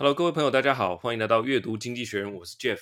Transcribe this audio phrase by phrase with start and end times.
[0.00, 2.78] Hello，各位朋友，大家好，欢迎来到阅读经济学人，我是 Jeff。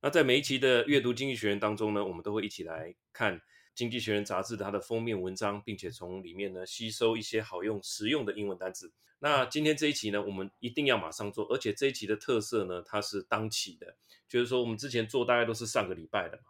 [0.00, 3.42] 那在每一期的阅读经济学人当中呢，我们都会一起来看
[3.74, 8.92] 经济学人杂志的它的封面文章，并且从里面呢吸收一些好用、实用的英文单词。
[9.18, 13.96] 那今天这一期呢，我们一定要马上做，而且这一期的特色呢，它是当期的，
[14.28, 16.44] 就是说我们之前做大概都是上个礼拜的嘛。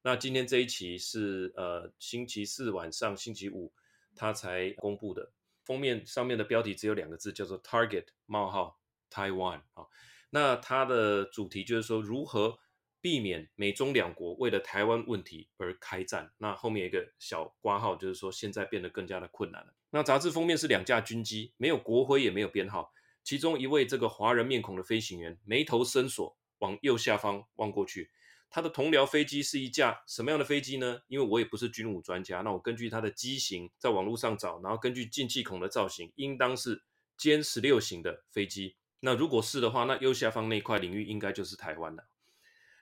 [0.00, 3.70] 那今天这一期是呃星期四晚上、星期五
[4.16, 5.30] 它才公布的，
[5.62, 8.77] 封面上面的标题只有两个字，叫做 Target 冒号。
[9.10, 9.86] Taiwan 啊，
[10.30, 12.58] 那它的主题就是说如何
[13.00, 16.32] 避免美中两国为了台湾问题而开战。
[16.38, 19.74] 那后面一个小挂号，就是说现在变得更加的困难了。
[19.90, 22.92] 那杂志封面是两架军机，没有国徽也没有编号，
[23.22, 28.10] 其中一位这个华人面孔的飞行员眉头深锁，往右下方望过去。
[28.50, 31.02] 他的同僚飞机是一架什么样的飞机呢？
[31.06, 36.82] 因为我也不是军武专家，那我根据它的机型在网络上找，然后根据进气孔的造型，应当是
[37.18, 38.76] 歼十六型的飞机。
[39.00, 42.08] 那如果是的话，那右下方那块领域应该就是台湾了。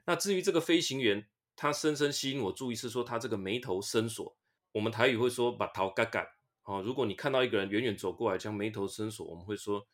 [0.06, 4.36] 那至于这个飞行员，他深深吸引我注意是说他这个眉头深锁，
[4.73, 6.34] 我们台语会说把头盖盖。
[6.64, 9.86] 哦，如果你看到一个人远远走过来将眉头深锁，我们会说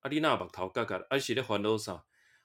[0.00, 2.04] 阿丽娜把头盖盖，而且在环路上，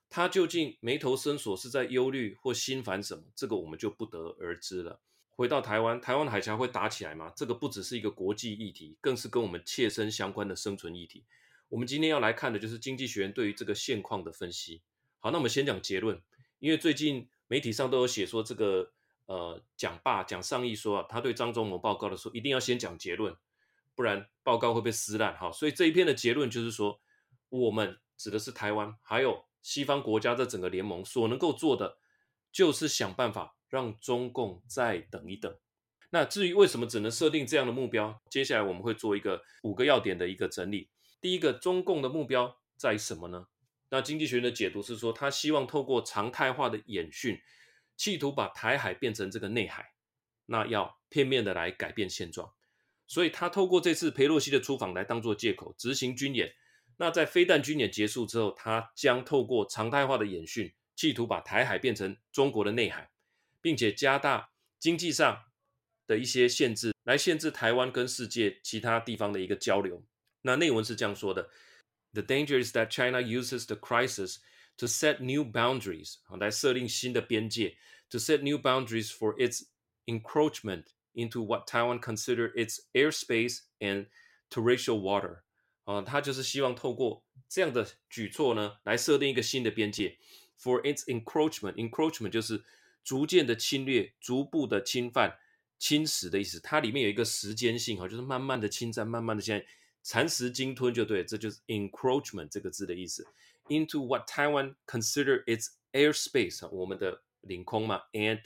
[0.09, 3.23] 他究竟眉头深锁是在忧虑或心烦什么？
[3.35, 5.01] 这个我们就不得而知了。
[5.29, 7.31] 回到台湾，台湾海峡会打起来吗？
[7.35, 11.25] 这个不只是一个国际议题，更是跟我们切身相关的生存议题。
[11.69, 14.81] 我们今天要来看的就是《经济学人》对于这个现况的分析。
[15.19, 16.21] 好，那我们先讲结论，
[16.59, 18.91] 因为最近媒体上都有写说这个
[19.25, 23.35] 呃讲罢讲上议说啊，他对张忠谋报告的时候一定要先讲结论，
[23.95, 25.35] 不然报告会被撕烂。
[25.37, 26.99] 哈，所以这一篇的结论就是说，
[27.49, 31.97] 我们指的是台湾，还有西方国家这整个联盟所能够做的，
[32.51, 35.53] 就是想办法让中共再等一等。
[36.11, 40.87] 那至于为什么只能设定这样的目标，接下来我们会做一个五个要点的一个整理。
[41.21, 43.47] 第一个，中共的目标在什么呢？
[43.89, 47.39] 那经济学人的解读是说，他希望透过常态化的演训，
[47.95, 49.93] 企图把台海变成这个内海，
[50.47, 52.51] 那要片面的来改变现状。
[53.07, 56.55] 所以他透过这次裴洛西的出访来当做借口执行军演。
[56.97, 63.11] 那在飞弹军演结束之后，他将透过常态化的演训，企图把台海变成中国的内海，
[63.61, 64.49] 并且加大
[64.79, 65.43] 经济上
[66.07, 70.03] 的一些限制，来限制台湾跟世界其他地方的一个交流。
[70.44, 71.50] 那内文是这样说的：
[72.12, 74.38] The danger is that China uses the crisis
[74.78, 77.76] to set new boundaries，来设定新的边界，
[78.08, 79.66] to set new boundaries for its
[80.06, 84.06] encroachment into what Taiwan consider its airspace and
[84.48, 85.42] terrestrial water。
[85.84, 90.18] 啊，他就是希望透过这样的举措呢，来设定一个新的边界，
[90.58, 92.64] for its encroachment。encroachment 就是
[93.04, 95.38] 逐渐的侵略、逐步的侵犯、
[95.78, 96.58] 侵蚀的意思。
[96.58, 99.66] 它里面有一个时间性哈，就是慢慢的侵占，慢慢的现在。
[100.05, 103.25] 蚕食鲸吞就对，这就是 encroachment 这个字的意思。
[103.69, 108.43] Into what Taiwan consider its airspace，我们的领空嘛，and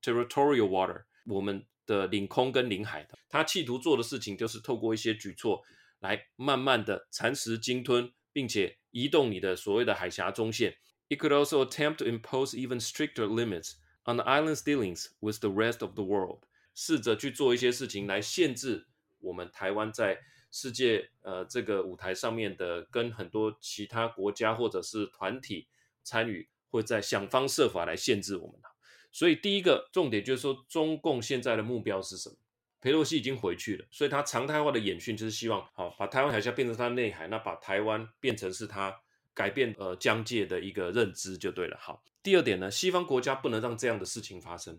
[0.00, 3.06] territorial water，我们的领空跟领海。
[3.28, 5.62] 他企图做的事情就是透过一些举措
[5.98, 10.78] 来慢慢的蚕食鲸吞，并且移动你的所谓的海峡中线。
[11.10, 13.74] It could also attempt to impose even stricter limits
[14.06, 16.44] on the island's dealings with the rest of the world，
[16.74, 18.86] 试着去做一些事情来限制
[19.18, 20.22] 我们台湾在。
[20.56, 25.66] 世界呃，这个舞台上面的跟很多其他国家或者是团体
[26.04, 28.60] 参与，会在想方设法来限制我们。
[29.10, 32.36] 所以第一个重点就是说，中共现在的目标是什么？
[32.80, 39.00] 佩洛西已经回去了，所以他常态化的演训就是希望，好把台湾海峡变成他内海，那把台湾变成是他
[39.34, 41.76] 改变呃疆界的一个认知就对了。
[41.80, 44.78] 好，第二点呢，西方国家不能让这样的事情发生。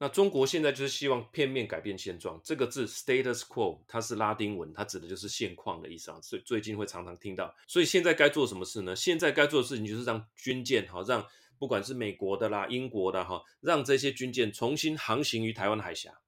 [0.00, 6.20] 那中国现在就是希望片面改变现状，这个字 status quo 它是拉丁文，它指的就是现况的意思啊。
[6.22, 7.52] 所以最近会常常听到。
[7.66, 8.94] 所以现在该做什么事呢？
[8.94, 11.26] 现在该做的事情就是让军舰哈，让
[11.58, 16.20] 不管是美国的啦、英国的哈，让这些军舰重新航行于台湾海峡，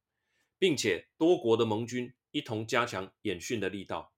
[0.58, 4.12] 并且多国的盟军一同加强演训的力道。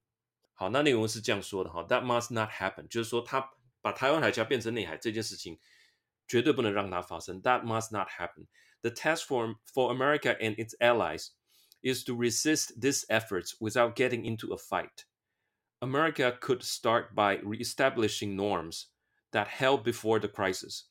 [0.55, 3.51] 好，那内容是这样说的哈，That must not happen，就是说他
[3.83, 5.59] 把台湾海峡变成内海这件事情。
[6.29, 7.43] 绝对不能让它发生。
[7.43, 8.47] That must not happen.
[8.84, 11.32] The task for for America and its allies
[11.84, 15.06] is to resist these efforts without getting into a fight.
[15.82, 18.88] America could start by reestablishing norms
[19.32, 20.86] that held before the crisis.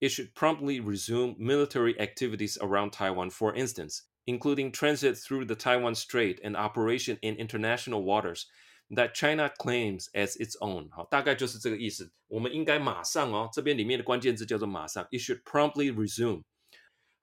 [0.00, 5.94] It should promptly resume military activities around Taiwan, for instance, including transit through the Taiwan
[5.94, 8.46] Strait and operation in international waters.
[8.90, 12.12] That China claims as its own，好，大概就是这个意思。
[12.28, 15.06] 我们应该马上哦，这边里面的关键字叫做马上。
[15.10, 16.42] It should promptly resume。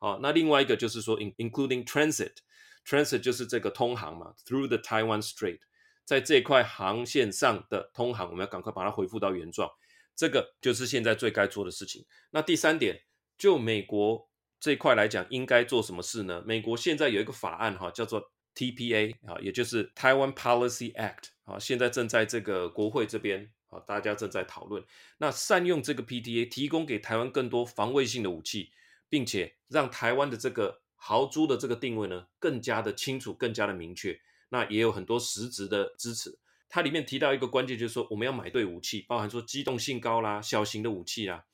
[0.04, 5.60] 哦，那另外一个就是说，including transit，transit 就是这个通航嘛，through the Taiwan Strait，
[6.04, 9.70] 在这块航线上的通航，我们要赶快把它恢复到原状。
[10.14, 12.04] 这个就是现在最该做的事情。
[12.32, 13.04] 那第三点，
[13.38, 14.28] 就美国
[14.60, 16.42] 这块来讲，应该做什么事呢？
[16.44, 24.84] 美国现在有一个法案哈，叫做 TPA 啊，也就是 Taiwan Policy Act 啊，现在正在这个国会这边啊，大家正在讨论。
[25.16, 28.70] 那善用这个 PTA，提供给台湾更多防卫性的武器，
[29.14, 34.20] 并且让台湾的这个豪猪的这个定位呢，更加的清楚，更加的明确。
[34.48, 36.36] 那也有很多实质的支持。
[36.68, 41.44] 它里面提到一个关键，就是说我们要买对武器，包含说机动性高啦、小型的武器啦，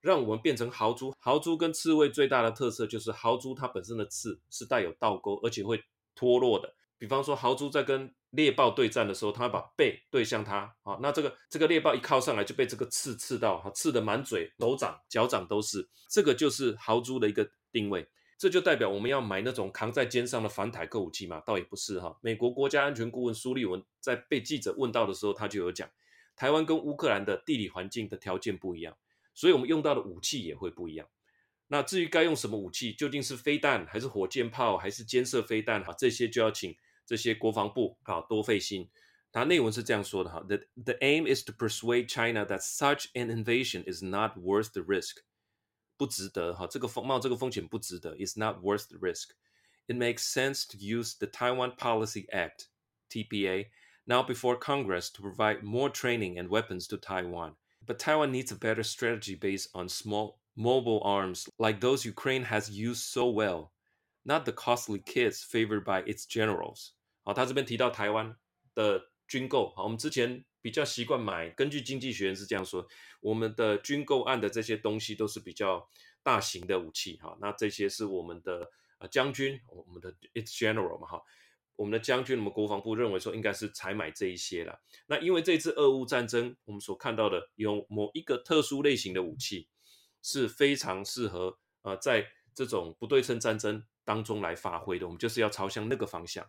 [0.00, 1.14] 让我们变成豪猪。
[1.18, 5.84] 豪猪跟刺猬最大的特色就是豪猪它本身的刺是带有倒钩，而且会
[6.14, 6.74] 脱落的。
[6.96, 15.88] 比方说豪猪在跟猎豹对战的时候，它把背对向它，啊，那这个这个猎豹一靠上来就被这个刺刺到，哈，刺得满嘴、手掌、脚掌都是。
[16.08, 18.08] 这个就是豪猪的一个定位。
[18.36, 21.40] 这就代表我们要买那种扛在肩上的反坦克武器嘛？
[21.46, 22.18] 倒也不是哈。
[22.20, 25.88] 美国国家安全顾问苏利文在被记者问到的时候，他就有讲，
[26.36, 28.96] 台湾跟乌克兰的地理环境的条件不一样，
[29.34, 31.06] 所以我们用到的武器也会不一样。
[31.68, 38.89] 那至于该用什么武器，究竟是飞弹还是火箭炮还是尖射飞弹哈，这些就要请这些国防部啊多费心。
[39.31, 45.17] 他内文是这样说的哈：The the aim is to persuade China that such an invasion is not worth the risk.
[45.97, 48.15] 不值得哈，这个风冒这个风险不值得。
[48.15, 49.31] It's not worth the risk.
[49.87, 52.69] It makes sense to use the Taiwan Policy Act
[53.09, 53.67] (TPA)
[54.05, 57.55] now before Congress to provide more training and weapons to Taiwan.
[57.85, 62.69] But Taiwan needs a better strategy based on small mobile arms like those Ukraine has
[62.69, 63.71] used so well,
[64.24, 66.90] not the costly kits favored by its generals.
[67.22, 68.36] 好，他这边提到台湾
[68.74, 70.44] 的军购，好，我们之前。
[70.64, 72.88] 比较习惯买，根据经济学人是这样说，
[73.20, 75.86] 我们的军购案的这些东西都是比较
[76.22, 81.22] 大型的武器哈，那这些是我们的呃将军，我们的 its general 嘛哈，
[81.76, 84.80] 我们的将军，我们国防部认为说应该是采买这一些了。
[85.06, 89.68] 那因为这次俄乌战争，我们所看到的有某一个特殊类型的武器
[90.22, 96.48] 是非常适合呃在这种不对称战争当中来发挥的，我们就是要朝向那个方向。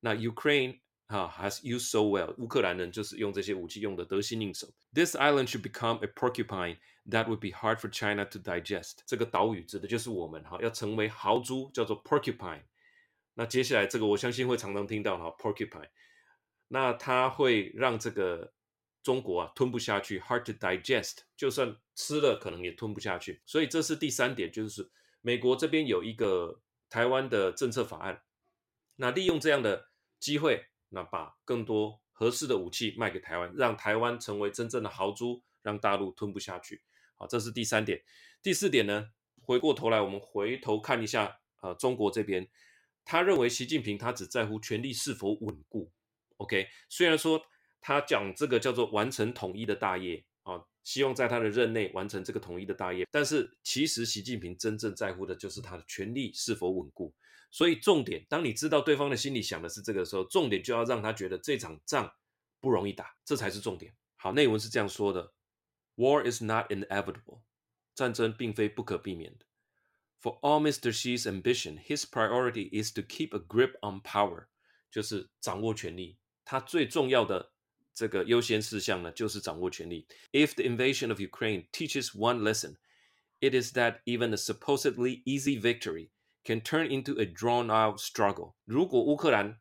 [0.00, 0.80] 那 Ukraine。
[1.06, 2.34] 哈、has used so well。
[2.38, 4.66] 乌克兰人就是用这些武器用的得心应手。
[4.94, 6.78] This island should become a porcupine
[7.10, 9.00] that would be hard for China to digest。
[9.04, 12.62] 这个岛屿指的就是我们哈，要成为豪猪，叫做 porcupine。
[13.34, 15.90] 那接下来这个我相信会常常听到哈，porcupine。
[16.68, 18.54] 那它会让这个
[19.02, 21.18] 中国啊吞不下去，hard to digest。
[21.36, 23.42] 就算吃了，可能也吞不下去。
[23.44, 24.90] 所以这是第三点，就是
[25.20, 26.62] 美国这边有一个
[26.94, 28.22] 台湾的政策法案，
[28.94, 29.88] 那利用这样的
[30.20, 30.66] 机会。
[30.90, 36.82] 那把更多合适的武器卖给台湾，让台湾成为真正的豪猪，让大陆吞不下去。
[37.16, 38.00] 好，这是第三点。
[38.40, 39.10] 第四点呢？
[39.42, 42.48] 回过头来，我们回头看一下，呃，中国这边，
[43.04, 45.90] 他认为习近平他只在乎权力是否稳固。
[46.36, 47.42] OK，虽然说
[47.80, 50.24] 他讲这个叫做完成统一的大业，
[50.84, 57.12] 希望在他的任内完成这个统一的大业，但是其实习近平真正在乎的就是他的权力是否稳固。
[57.50, 62.12] 所以重点，当你知道对方的心里想的是这个时候，重点就要让他觉得这场仗
[62.60, 63.94] 不容易打，这才是重点。
[64.16, 65.32] 好，内文是这样说的
[65.96, 67.42] ：War is not inevitable，
[67.94, 69.46] 战争并非不可避免的。
[70.20, 70.92] For all Mr.
[70.92, 74.46] Xi's ambition, his priority is to keep a grip on power，
[74.90, 76.18] 就是掌握权力。
[76.44, 77.53] 他最重要的
[77.94, 80.06] 这个优先事项呢，就是掌握权力。
[80.32, 82.76] If the invasion of Ukraine teaches one lesson,
[83.40, 86.08] it is that even a supposedly easy victory
[86.44, 88.52] Can turn into a drawn-out struggle。
[88.66, 89.58] 如果乌克兰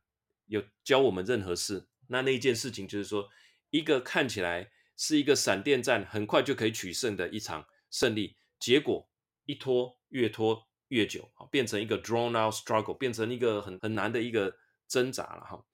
[0.48, 3.30] 有教我们任何事，那那一件事情就是说，
[3.70, 9.10] 一个看起来是一个闪电战，很快就可以取胜的一场胜利，结果
[9.46, 14.54] 一拖越拖越久，变成一个 drawn-out struggle，变成一个很很难的一个
[14.90, 15.66] 挣扎了哈。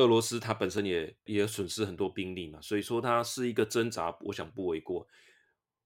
[0.00, 5.06] 俄罗斯它本身也也损失很多兵力嘛，所以说它是一个挣扎，我想不为过。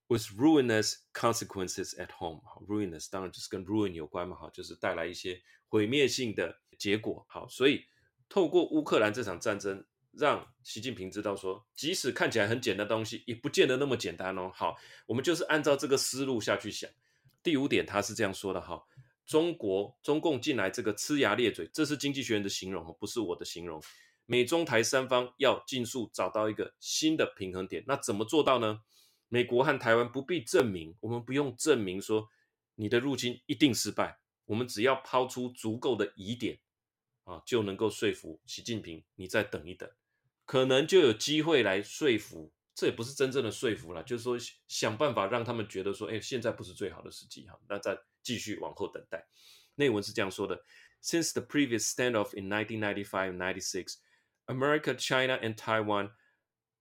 [0.06, 7.84] With ruinous consequences at home，好，ruinous 当然就是跟 ruin 有关嘛，哈，就是带来一些毁灭性的结果，好，所以
[8.28, 14.52] 透过乌克兰这场战争，让习近平知道说，即使看起来很简单的东西，也不见得那么简单哦。
[14.54, 16.88] 好，我们就是按照这个思路下去想。
[17.42, 18.82] 第五点，他是这样说的哈，
[19.26, 23.82] 中国中共近来这个呲牙咧嘴，这是经济学人的形容，不是我的形容。
[24.26, 28.80] 美中台三方要尽速找到一个新的平衡点，那怎么做到呢？
[29.28, 32.28] 美国和台湾不必证明，我们不用证明说
[32.74, 36.58] 你的入侵一定失败，我们只要抛出足够的疑点
[37.24, 39.90] 啊，就能够说服习近平，你再等一等，
[40.44, 42.52] 可能就有机会来说服。
[42.74, 49.26] 这也不是真正的说服了，就是说想办法让他们觉得说，哎，现在不是最好的时机哈，那再继续往后等待。
[49.76, 50.64] 内文是这样说的
[51.02, 53.96] ：Since the previous standoff in 1995-96.
[54.46, 56.10] America, China, and Taiwan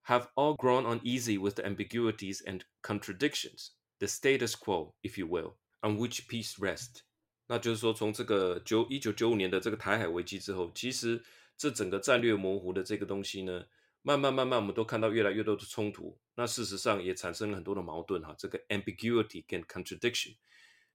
[0.06, 5.54] have all grown uneasy with the ambiguities and contradictions, the status quo, if you will,
[5.80, 7.00] on which peace rests.
[7.46, 11.24] 那就是说，从这个九一九九五年的这个台海危机之后，其实
[11.56, 13.64] 这整个战略模糊的这个东西呢，
[14.04, 16.16] 慢慢慢慢，我们都看到越来越多的冲突。
[16.36, 18.32] 那事实上也产生了很多的矛盾哈。
[18.38, 20.36] 这个 ambiguity 跟 contradiction，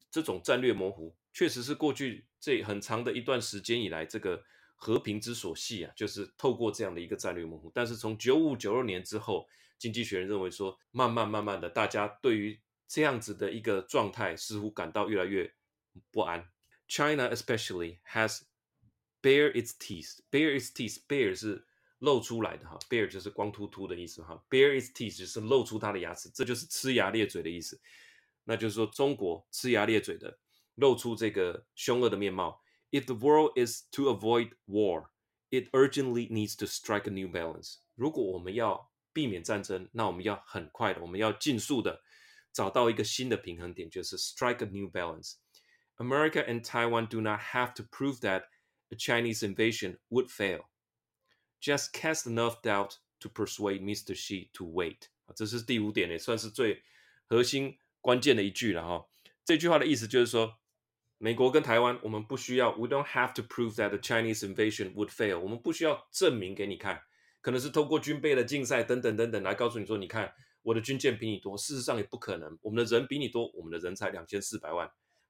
[0.09, 4.41] 这种战略模糊，确实是过去这很长的一段时间以来这个。
[4.81, 7.69] 和平之所系啊，就是透过这样的一个战略模糊。
[7.75, 9.45] 但是从九五九六年之后，
[9.77, 15.53] 经济学人认为说，慢慢慢慢的，大家对于这样子的一个状态似乎感到越来越
[16.11, 16.49] 不安。
[16.87, 18.43] China especially has
[19.21, 20.19] bare its teeth.
[20.31, 20.99] Bare its teeth.
[21.09, 21.67] Bare 是
[21.98, 24.44] 露出来的哈，bare 就是光秃秃的意思哈。
[24.50, 27.80] Bare its teeth 就是露出它的牙齿，这就是呲牙咧嘴的意思。
[28.44, 30.38] 那就是说，中国呲牙咧嘴的
[30.74, 32.62] 露出这个凶恶的面貌。
[32.90, 35.08] If the world is to avoid war,
[35.50, 37.76] it urgently needs to strike a new balance.
[37.94, 42.02] 如果我们要避免战争，那我们要很快的，我们要尽速的
[42.52, 45.36] 找到一个新的平衡点，就是 strike a new balance.
[45.96, 48.44] America and Taiwan do not have to prove that
[48.90, 50.64] a Chinese invasion would fail.
[51.61, 54.15] Just cast enough doubt to persuade Mr.
[54.15, 55.09] Xi to wait.
[55.35, 56.83] 这是第五点，也算是最
[57.27, 59.05] 核心关键的一句了哈。
[59.45, 60.55] 这句话的意思就是说。
[61.21, 65.37] 美国跟台湾，我们不需要，we don't have to prove that the Chinese invasion would fail。
[65.37, 67.01] 我们不需要证明给你看，
[67.41, 71.57] 可能是透过军备的竞赛等等等等来告诉你说，你看我的军舰比你多。
[71.57, 74.89] 事实上也不可能，我们的人比你多，我们的人才两千四百万。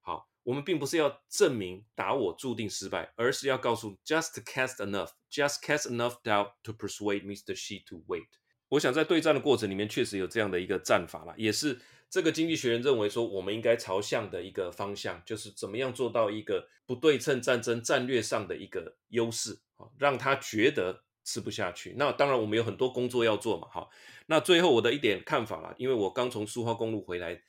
[0.09, 7.55] 好，我们并不是要证明打我注定失败，而是要告诉 just cast enough，just cast enough doubt to persuade Mr.
[7.55, 8.25] Xi to wait。
[8.69, 11.79] 我想在对战的过程里面，确实有这样的一个战法啦，也是。
[12.11, 21.93] 这个经济学人认为说，我们应该朝向的一个方向，就是怎么样做到一个不对称战争战略上的一个优势啊，让他觉得吃不下去。
[21.99, 23.67] 那当然，我们有很多工作要做嘛。
[23.71, 23.91] 好，
[24.25, 27.39] 那最后我的一点看法啦，因为我刚从苏花公路回来，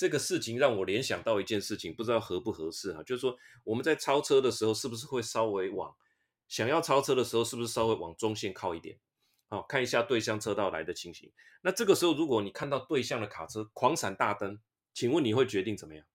[0.00, 5.94] 这个事情让我联想到一件事情，不知道合不合适啊，就是说我们在超车的时候，是不是会稍微往
[6.48, 8.98] 想要超车的时候，是不是稍微往中线靠一点？
[9.48, 11.30] 好，看一下对向车道来的情形。
[11.60, 14.58] 那这个时候，如果你看到对向的卡车狂闪大灯，
[14.94, 16.06] 请问你会决定怎么样？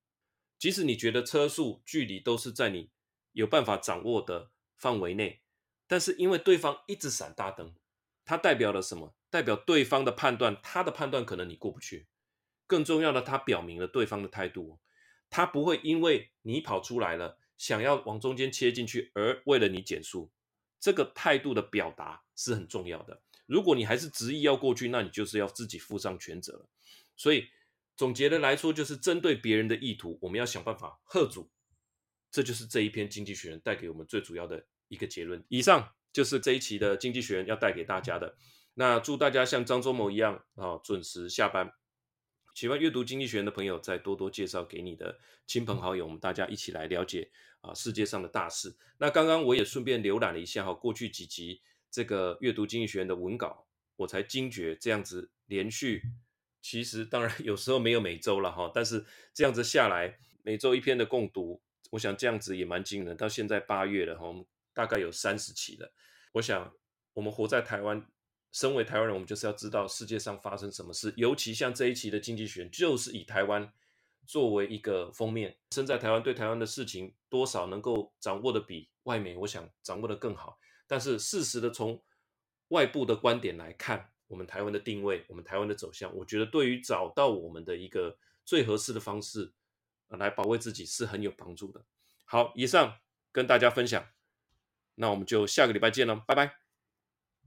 [0.57, 2.89] 即使你觉得车速、距离都是在你
[3.33, 5.43] 有办法掌握的范围内，
[5.85, 7.75] 但是因为对方一直闪大灯，
[8.25, 9.13] 它代表了什么？
[9.29, 12.07] 代表对方的判断，他的判断可能你过不去。
[12.67, 14.79] 更重要的，他表明了对方的态度，
[15.29, 20.31] 他不会因为你跑出来了，想要往中间切进去，而为了你减速。
[20.79, 23.21] 这个态度的表达是很重要的。
[23.47, 26.67] 如果你还是执意要过去，那你就是要自己负上全责了。
[27.15, 27.47] 所以
[27.95, 31.49] 总结的来说，就是针对别人的意图，我们要想办法喝阻。
[32.31, 35.43] 这就是这一篇《经济学人》带给我们最主要的一个结论。
[35.47, 38.35] 以上就是这一期的《经济学人》要带给大家的。
[38.73, 41.71] 那祝大家像张忠谋一样啊，准时下班。
[42.55, 47.29] 喜欢阅读《经济学人》的朋友，再多多介绍给你的亲朋好友，我们大家一起来了解。
[47.59, 48.73] 啊，世界上的大事。
[48.97, 56.03] 那刚刚我也顺便浏览了一下哈，过去几集这个阅读经济学人的文稿，我才惊觉这样子连续，
[56.61, 63.17] 其实当然有时候没有每周了哈，但是这样子下来，每周一篇的共读，我想这样子也蛮惊人。
[63.17, 65.91] 到现在八月了哈，我们大概有三十期了。
[66.33, 66.71] 我想
[67.13, 68.05] 我们活在台湾，
[68.55, 73.69] 身为台湾人，我们就是要知道世界上发生什么事，尤其像这一期的经济学，就是以台湾。
[74.27, 80.57] 作为一个封面，身在台湾对台湾的事情多少能够掌握的比外媒，我想掌握的更好。
[80.87, 82.03] 但是适时的从
[82.69, 89.53] 外部的观点来看，我们台湾的定位，我们台湾的走向，我觉得对于找到我们的一个最合适的方式
[90.07, 91.85] 来保卫自己是很有帮助的。
[92.23, 92.97] 好，以上
[93.31, 94.07] 跟大家分享，
[94.95, 96.64] 那我们就下个礼拜见了，拜拜。